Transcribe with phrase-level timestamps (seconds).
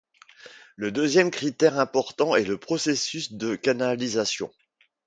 [0.77, 4.51] Le deuxième critère important est le processus de canalisation.